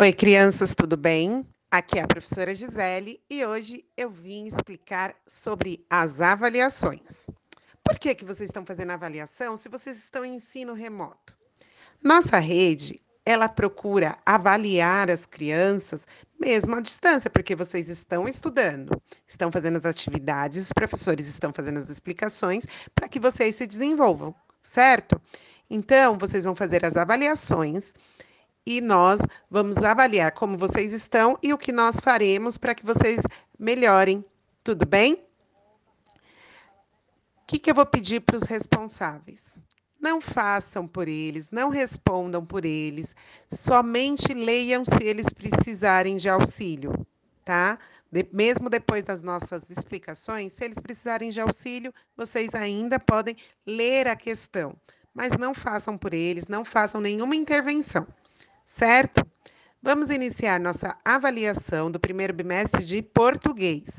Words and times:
Oi, 0.00 0.14
crianças, 0.14 0.74
tudo 0.74 0.96
bem? 0.96 1.46
Aqui 1.70 1.98
é 1.98 2.02
a 2.02 2.06
professora 2.06 2.54
Gisele 2.54 3.20
e 3.28 3.44
hoje 3.44 3.84
eu 3.94 4.08
vim 4.08 4.46
explicar 4.46 5.14
sobre 5.26 5.84
as 5.90 6.22
avaliações. 6.22 7.26
Por 7.84 7.98
que, 7.98 8.14
que 8.14 8.24
vocês 8.24 8.48
estão 8.48 8.64
fazendo 8.64 8.92
avaliação 8.92 9.58
se 9.58 9.68
vocês 9.68 9.98
estão 9.98 10.24
em 10.24 10.36
ensino 10.36 10.72
remoto? 10.72 11.36
Nossa 12.02 12.38
rede, 12.38 12.98
ela 13.26 13.46
procura 13.46 14.16
avaliar 14.24 15.10
as 15.10 15.26
crianças 15.26 16.06
mesmo 16.40 16.76
à 16.76 16.80
distância, 16.80 17.28
porque 17.28 17.54
vocês 17.54 17.90
estão 17.90 18.26
estudando, 18.26 18.98
estão 19.28 19.52
fazendo 19.52 19.76
as 19.76 19.84
atividades, 19.84 20.64
os 20.64 20.72
professores 20.72 21.28
estão 21.28 21.52
fazendo 21.52 21.76
as 21.76 21.90
explicações 21.90 22.64
para 22.94 23.06
que 23.06 23.20
vocês 23.20 23.54
se 23.54 23.66
desenvolvam, 23.66 24.34
certo? 24.62 25.20
Então, 25.68 26.16
vocês 26.16 26.44
vão 26.44 26.56
fazer 26.56 26.86
as 26.86 26.96
avaliações 26.96 27.92
e 28.64 28.80
nós 28.80 29.20
vamos 29.50 29.78
avaliar 29.78 30.32
como 30.32 30.56
vocês 30.56 30.92
estão 30.92 31.38
e 31.42 31.52
o 31.52 31.58
que 31.58 31.72
nós 31.72 31.98
faremos 31.98 32.58
para 32.58 32.74
que 32.74 32.84
vocês 32.84 33.20
melhorem. 33.58 34.24
Tudo 34.62 34.86
bem? 34.86 35.14
O 35.14 35.18
que, 37.46 37.58
que 37.58 37.70
eu 37.70 37.74
vou 37.74 37.86
pedir 37.86 38.20
para 38.20 38.36
os 38.36 38.44
responsáveis? 38.44 39.58
Não 39.98 40.20
façam 40.20 40.86
por 40.86 41.08
eles, 41.08 41.50
não 41.50 41.68
respondam 41.68 42.44
por 42.44 42.64
eles, 42.64 43.16
somente 43.50 44.32
leiam 44.32 44.84
se 44.84 45.02
eles 45.02 45.26
precisarem 45.30 46.16
de 46.16 46.28
auxílio, 46.28 47.06
tá? 47.44 47.78
De, 48.10 48.26
mesmo 48.32 48.70
depois 48.70 49.04
das 49.04 49.20
nossas 49.20 49.68
explicações, 49.68 50.52
se 50.52 50.64
eles 50.64 50.78
precisarem 50.78 51.30
de 51.30 51.40
auxílio, 51.40 51.92
vocês 52.16 52.54
ainda 52.54 52.98
podem 52.98 53.36
ler 53.66 54.06
a 54.06 54.16
questão, 54.16 54.74
mas 55.12 55.36
não 55.36 55.52
façam 55.52 55.98
por 55.98 56.14
eles, 56.14 56.46
não 56.46 56.64
façam 56.64 57.00
nenhuma 57.00 57.36
intervenção 57.36 58.06
certo? 58.70 59.26
Vamos 59.82 60.10
iniciar 60.10 60.60
nossa 60.60 60.96
avaliação 61.04 61.90
do 61.90 61.98
primeiro 61.98 62.32
bimestre 62.32 62.84
de 62.84 63.02
português. 63.02 63.96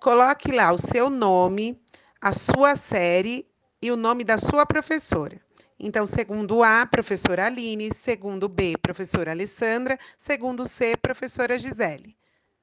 Coloque 0.00 0.52
lá 0.52 0.72
o 0.72 0.78
seu 0.78 1.08
nome, 1.08 1.80
a 2.20 2.32
sua 2.32 2.76
série 2.76 3.46
e 3.80 3.90
o 3.90 3.96
nome 3.96 4.22
da 4.22 4.36
sua 4.36 4.66
professora. 4.66 5.40
Então, 5.78 6.06
segundo 6.06 6.62
A, 6.62 6.84
professora 6.84 7.46
Aline, 7.46 7.90
segundo 7.94 8.48
B, 8.48 8.74
professora 8.82 9.30
Alessandra, 9.30 9.98
segundo 10.18 10.68
C, 10.68 10.96
professora 10.96 11.58
Gisele. 11.58 12.14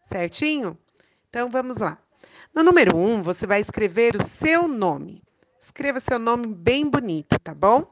Certinho? 0.03 0.77
Então, 1.29 1.49
vamos 1.49 1.77
lá. 1.77 1.97
No 2.53 2.63
número 2.63 2.95
1, 2.95 3.13
um, 3.13 3.21
você 3.23 3.47
vai 3.47 3.59
escrever 3.59 4.15
o 4.15 4.23
seu 4.23 4.67
nome. 4.67 5.23
Escreva 5.59 5.99
seu 5.99 6.19
nome 6.19 6.47
bem 6.47 6.87
bonito, 6.87 7.39
tá 7.39 7.55
bom? 7.55 7.91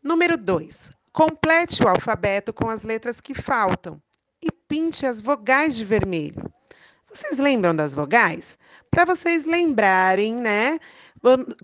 Número 0.00 0.38
2, 0.38 0.92
Complete 1.16 1.82
o 1.82 1.88
alfabeto 1.88 2.52
com 2.52 2.68
as 2.68 2.82
letras 2.82 3.22
que 3.22 3.32
faltam 3.32 3.98
e 4.38 4.52
pinte 4.52 5.06
as 5.06 5.18
vogais 5.18 5.74
de 5.74 5.82
vermelho. 5.82 6.52
Vocês 7.08 7.38
lembram 7.38 7.74
das 7.74 7.94
vogais? 7.94 8.58
Para 8.90 9.06
vocês 9.06 9.46
lembrarem, 9.46 10.34
né? 10.34 10.78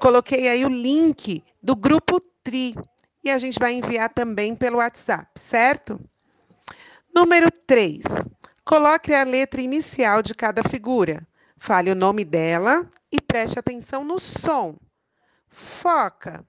Coloquei 0.00 0.48
aí 0.48 0.64
o 0.64 0.70
link 0.70 1.44
do 1.62 1.76
grupo 1.76 2.18
Tri 2.42 2.74
e 3.22 3.30
a 3.30 3.38
gente 3.38 3.58
vai 3.58 3.74
enviar 3.74 4.08
também 4.08 4.56
pelo 4.56 4.78
WhatsApp, 4.78 5.38
certo? 5.38 6.00
Número 7.14 7.50
3. 7.66 8.04
Coloque 8.64 9.12
a 9.12 9.22
letra 9.22 9.60
inicial 9.60 10.22
de 10.22 10.34
cada 10.34 10.62
figura. 10.66 11.28
Fale 11.58 11.90
o 11.90 11.94
nome 11.94 12.24
dela 12.24 12.90
e 13.12 13.20
preste 13.20 13.58
atenção 13.58 14.02
no 14.02 14.18
som. 14.18 14.78
Foca. 15.50 16.42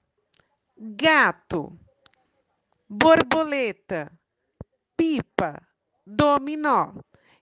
Gato 0.78 1.78
borboleta, 2.88 4.10
pipa, 4.96 5.60
dominó. 6.06 6.92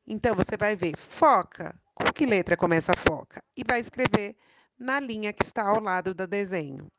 Então, 0.07 0.35
você 0.35 0.57
vai 0.57 0.77
ver 0.77 0.97
foca. 0.97 1.75
Com 1.95 2.13
que 2.13 2.27
letra 2.27 2.57
começa 2.57 2.93
a 2.93 2.97
foca? 2.97 3.43
E 3.57 3.63
vai 3.63 3.81
escrever 3.81 4.37
na 4.79 4.99
linha 4.99 5.33
que 5.33 5.45
está 5.45 5.69
ao 5.69 5.81
lado 5.81 6.15
do 6.15 6.27
desenho. 6.27 6.91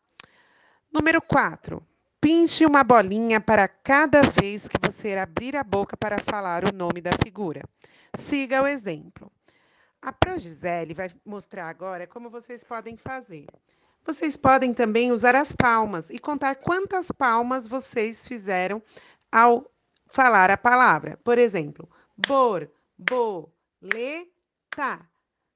Número 0.91 1.21
4. 1.21 1.85
Pinte 2.21 2.65
uma 2.65 2.83
bolinha 2.83 3.41
para 3.41 3.67
cada 3.67 4.21
vez 4.21 4.67
que 4.67 4.77
você 4.79 5.17
abrir 5.17 5.57
a 5.57 5.63
boca 5.63 5.97
para 5.97 6.19
falar 6.19 6.63
o 6.63 6.73
nome 6.73 7.01
da 7.01 7.11
figura. 7.21 7.61
Siga 8.15 8.61
o 8.61 8.67
exemplo. 8.67 9.31
A 10.01 10.13
Pro 10.13 10.37
Gisele 10.37 10.93
vai 10.93 11.09
mostrar 11.25 11.67
agora 11.67 12.07
como 12.07 12.29
vocês 12.29 12.63
podem 12.63 12.95
fazer. 12.95 13.47
Vocês 14.05 14.35
podem 14.35 14.73
também 14.73 15.11
usar 15.11 15.35
as 15.35 15.53
palmas 15.53 16.09
e 16.09 16.19
contar 16.19 16.55
quantas 16.55 17.09
palmas 17.11 17.67
vocês 17.67 18.27
fizeram 18.27 18.81
ao 19.31 19.65
falar 20.07 20.51
a 20.51 20.57
palavra. 20.57 21.17
Por 21.23 21.37
exemplo, 21.37 21.89
bor, 22.17 22.69
bo, 22.97 23.49
le, 23.81 24.29
tá. 24.69 25.01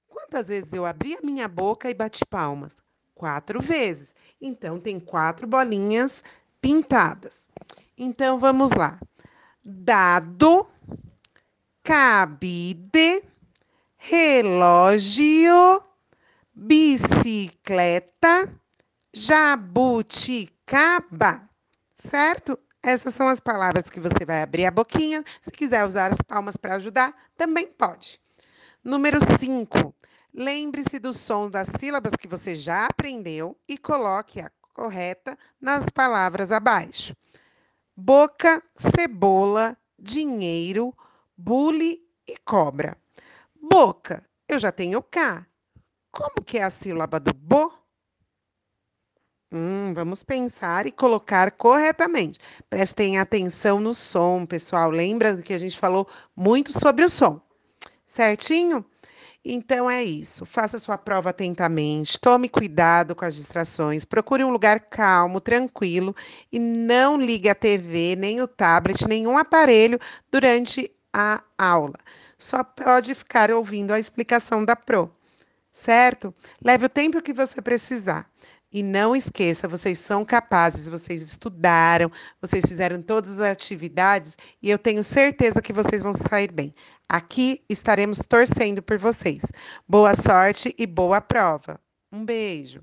Quantas 0.07 0.47
vezes 0.47 0.73
eu 0.73 0.85
abri 0.85 1.15
a 1.15 1.21
minha 1.21 1.47
boca 1.47 1.89
e 1.89 1.93
bati 1.93 2.25
palmas? 2.25 2.75
Quatro 3.13 3.61
vezes. 3.61 4.07
Então, 4.41 4.79
tem 4.79 4.99
quatro 4.99 5.45
bolinhas 5.45 6.23
pintadas. 6.61 7.43
Então, 7.97 8.39
vamos 8.39 8.71
lá. 8.71 8.99
Dado, 9.63 10.65
cabide, 11.83 13.23
relógio, 13.97 15.83
bicicleta, 16.59 18.51
jabuticaba, 19.13 21.47
certo? 21.99 22.57
Essas 22.81 23.13
são 23.13 23.27
as 23.27 23.39
palavras 23.39 23.91
que 23.91 23.99
você 23.99 24.25
vai 24.25 24.41
abrir 24.41 24.65
a 24.65 24.71
boquinha. 24.71 25.23
Se 25.39 25.51
quiser 25.51 25.85
usar 25.85 26.11
as 26.11 26.19
palmas 26.21 26.57
para 26.57 26.73
ajudar, 26.75 27.15
também 27.37 27.67
pode. 27.67 28.19
Número 28.83 29.19
5. 29.39 29.93
Lembre-se 30.33 30.97
do 30.97 31.13
som 31.13 31.47
das 31.47 31.69
sílabas 31.79 32.15
que 32.15 32.27
você 32.27 32.55
já 32.55 32.87
aprendeu 32.87 33.55
e 33.67 33.77
coloque 33.77 34.41
a 34.41 34.51
correta 34.73 35.37
nas 35.61 35.87
palavras 35.91 36.51
abaixo. 36.51 37.15
Boca, 37.95 38.63
cebola, 38.75 39.77
dinheiro, 39.99 40.91
bule 41.37 42.01
e 42.27 42.35
cobra. 42.37 42.97
Boca, 43.61 44.25
eu 44.47 44.57
já 44.57 44.71
tenho 44.71 45.03
K. 45.03 45.45
Como 46.17 46.43
que 46.43 46.57
é 46.57 46.63
a 46.63 46.71
sílaba 46.71 47.19
do 47.19 47.31
bo? 47.31 47.71
Hum, 49.53 49.93
vamos 49.93 50.23
pensar 50.23 50.87
e 50.87 50.91
colocar 50.91 51.51
corretamente. 51.51 52.39
Prestem 52.67 53.19
atenção 53.19 53.79
no 53.79 53.93
som, 53.93 54.43
pessoal. 54.43 54.89
Lembra 54.89 55.37
que 55.43 55.53
a 55.53 55.59
gente 55.59 55.77
falou 55.77 56.07
muito 56.35 56.71
sobre 56.71 57.05
o 57.05 57.09
som, 57.09 57.39
certinho? 58.03 58.83
Então 59.45 59.87
é 59.87 60.03
isso. 60.03 60.43
Faça 60.43 60.79
sua 60.79 60.97
prova 60.97 61.29
atentamente, 61.29 62.19
tome 62.19 62.49
cuidado 62.49 63.13
com 63.13 63.23
as 63.23 63.35
distrações, 63.35 64.03
procure 64.03 64.43
um 64.43 64.49
lugar 64.49 64.79
calmo, 64.79 65.39
tranquilo 65.39 66.15
e 66.51 66.57
não 66.57 67.21
ligue 67.21 67.47
a 67.47 67.53
TV, 67.53 68.15
nem 68.17 68.41
o 68.41 68.47
tablet, 68.47 69.07
nenhum 69.07 69.37
aparelho 69.37 69.99
durante 70.31 70.91
a 71.13 71.43
aula. 71.55 71.99
Só 72.39 72.63
pode 72.63 73.13
ficar 73.13 73.51
ouvindo 73.51 73.93
a 73.93 73.99
explicação 73.99 74.65
da 74.65 74.75
Pro 74.75 75.15
certo? 75.77 76.33
Leve 76.63 76.85
o 76.85 76.89
tempo 76.89 77.21
que 77.21 77.33
você 77.33 77.61
precisar. 77.61 78.29
E 78.69 78.83
não 78.83 79.15
esqueça, 79.15 79.67
vocês 79.67 79.97
são 79.97 80.25
capazes, 80.25 80.89
vocês 80.89 81.21
estudaram, 81.21 82.11
vocês 82.41 82.65
fizeram 82.67 83.01
todas 83.01 83.39
as 83.39 83.51
atividades 83.51 84.37
e 84.61 84.69
eu 84.69 84.77
tenho 84.77 85.03
certeza 85.03 85.61
que 85.61 85.71
vocês 85.71 86.01
vão 86.01 86.13
sair 86.13 86.51
bem. 86.51 86.75
Aqui 87.07 87.63
estaremos 87.69 88.19
torcendo 88.27 88.83
por 88.83 88.97
vocês. 88.97 89.43
Boa 89.87 90.15
sorte 90.15 90.75
e 90.77 90.85
boa 90.85 91.21
prova. 91.21 91.79
Um 92.11 92.25
beijo. 92.25 92.81